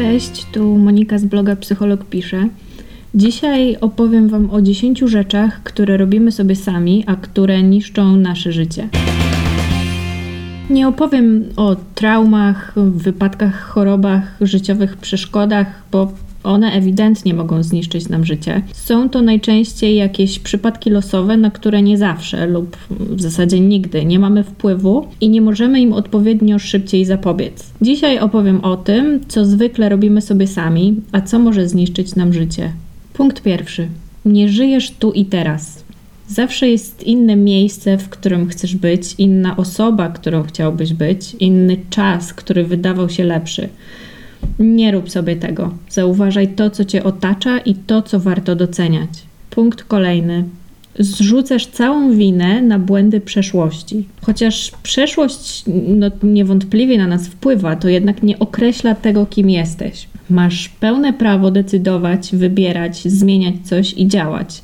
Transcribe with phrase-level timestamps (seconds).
[0.00, 2.48] Cześć, tu Monika z bloga Psycholog Pisze.
[3.14, 8.88] Dzisiaj opowiem Wam o 10 rzeczach, które robimy sobie sami, a które niszczą nasze życie.
[10.70, 16.12] Nie opowiem o traumach, wypadkach, chorobach, życiowych przeszkodach, bo
[16.44, 18.62] one ewidentnie mogą zniszczyć nam życie.
[18.72, 24.18] Są to najczęściej jakieś przypadki losowe, na które nie zawsze lub w zasadzie nigdy nie
[24.18, 27.70] mamy wpływu i nie możemy im odpowiednio szybciej zapobiec.
[27.82, 32.72] Dzisiaj opowiem o tym, co zwykle robimy sobie sami, a co może zniszczyć nam życie.
[33.12, 33.88] Punkt pierwszy.
[34.24, 35.84] Nie żyjesz tu i teraz.
[36.28, 42.34] Zawsze jest inne miejsce, w którym chcesz być, inna osoba, którą chciałbyś być, inny czas,
[42.34, 43.68] który wydawał się lepszy.
[44.60, 45.74] Nie rób sobie tego.
[45.88, 49.08] Zauważaj to, co cię otacza i to, co warto doceniać.
[49.50, 50.44] Punkt kolejny.
[50.98, 54.04] Zrzucasz całą winę na błędy przeszłości.
[54.22, 60.08] Chociaż przeszłość no, niewątpliwie na nas wpływa, to jednak nie określa tego, kim jesteś.
[60.30, 64.62] Masz pełne prawo decydować, wybierać, zmieniać coś i działać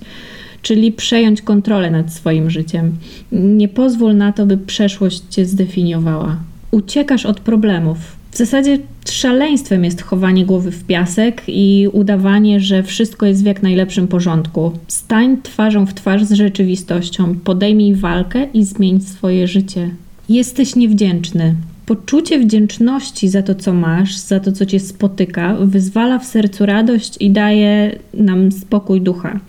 [0.67, 2.93] czyli przejąć kontrolę nad swoim życiem.
[3.33, 6.37] Nie pozwól na to, by przeszłość cię zdefiniowała.
[6.71, 7.99] Uciekasz od problemów.
[8.37, 8.79] W zasadzie
[9.11, 14.73] szaleństwem jest chowanie głowy w piasek i udawanie, że wszystko jest w jak najlepszym porządku.
[14.89, 19.91] Stań twarzą w twarz z rzeczywistością, podejmij walkę i zmień swoje życie.
[20.29, 21.55] Jesteś niewdzięczny.
[21.87, 27.17] Poczucie wdzięczności za to, co masz, za to, co cię spotyka, wyzwala w sercu radość
[27.21, 29.41] i daje nam spokój ducha.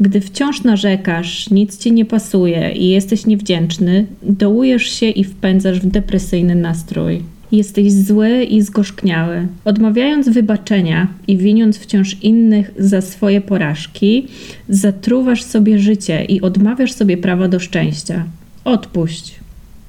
[0.00, 5.86] Gdy wciąż narzekasz, nic ci nie pasuje i jesteś niewdzięczny, dołujesz się i wpędzasz w
[5.86, 7.22] depresyjny nastrój.
[7.52, 9.46] Jesteś zły i zgorzkniały.
[9.64, 14.26] Odmawiając wybaczenia i winiąc wciąż innych za swoje porażki,
[14.68, 18.24] zatruwasz sobie życie i odmawiasz sobie prawa do szczęścia.
[18.64, 19.34] Odpuść.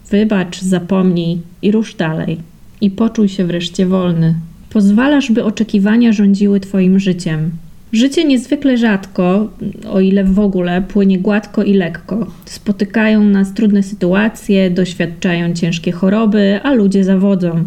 [0.10, 2.38] Wybacz, zapomnij i rusz dalej.
[2.82, 4.36] I poczuj się wreszcie wolny.
[4.70, 7.52] Pozwalasz, by oczekiwania rządziły Twoim życiem.
[7.94, 9.50] Życie niezwykle rzadko,
[9.92, 12.28] o ile w ogóle, płynie gładko i lekko.
[12.46, 17.64] Spotykają nas trudne sytuacje, doświadczają ciężkie choroby, a ludzie zawodzą.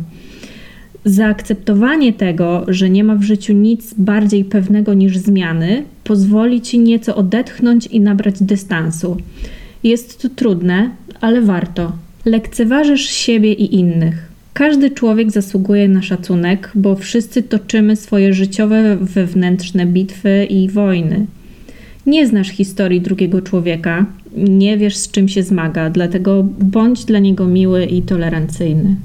[1.05, 7.17] Zaakceptowanie tego, że nie ma w życiu nic bardziej pewnego niż zmiany, pozwoli ci nieco
[7.17, 9.17] odetchnąć i nabrać dystansu.
[9.83, 10.91] Jest to trudne,
[11.21, 11.93] ale warto.
[12.25, 14.32] Lekceważysz siebie i innych.
[14.55, 21.27] Każdy człowiek zasługuje na szacunek, bo wszyscy toczymy swoje życiowe, wewnętrzne bitwy i wojny.
[22.07, 27.47] Nie znasz historii drugiego człowieka, nie wiesz z czym się zmaga, dlatego bądź dla niego
[27.47, 28.97] miły i tolerancyjny.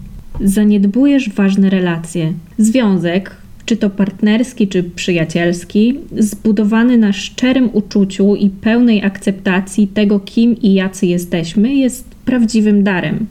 [0.41, 2.33] Zaniedbujesz ważne relacje.
[2.57, 3.35] Związek,
[3.65, 10.73] czy to partnerski, czy przyjacielski, zbudowany na szczerym uczuciu i pełnej akceptacji tego, kim i
[10.73, 13.25] jacy jesteśmy, jest prawdziwym darem.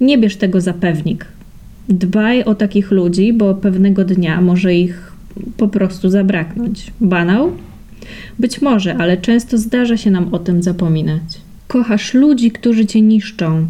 [0.00, 1.33] Nie bierz tego za pewnik.
[1.88, 5.12] Dbaj o takich ludzi, bo pewnego dnia może ich
[5.56, 6.90] po prostu zabraknąć.
[7.00, 7.52] Banał?
[8.38, 11.22] Być może, ale często zdarza się nam o tym zapominać.
[11.68, 13.66] Kochasz ludzi, którzy cię niszczą.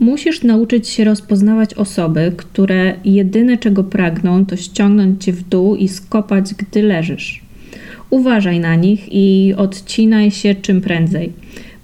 [0.00, 5.88] Musisz nauczyć się rozpoznawać osoby, które jedyne czego pragną, to ściągnąć cię w dół i
[5.88, 7.40] skopać, gdy leżysz.
[8.10, 11.32] Uważaj na nich i odcinaj się czym prędzej.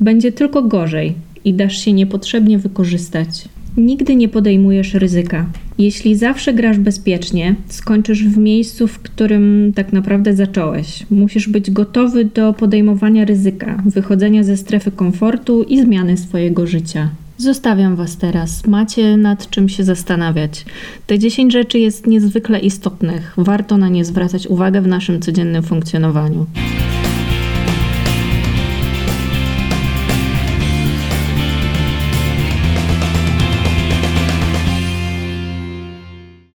[0.00, 1.14] Będzie tylko gorzej
[1.44, 3.48] i dasz się niepotrzebnie wykorzystać.
[3.78, 5.46] Nigdy nie podejmujesz ryzyka.
[5.78, 11.06] Jeśli zawsze grasz bezpiecznie, skończysz w miejscu, w którym tak naprawdę zacząłeś.
[11.10, 17.08] Musisz być gotowy do podejmowania ryzyka, wychodzenia ze strefy komfortu i zmiany swojego życia.
[17.36, 18.66] Zostawiam Was teraz.
[18.66, 20.64] Macie nad czym się zastanawiać.
[21.06, 23.34] Te 10 rzeczy jest niezwykle istotnych.
[23.36, 26.46] Warto na nie zwracać uwagę w naszym codziennym funkcjonowaniu.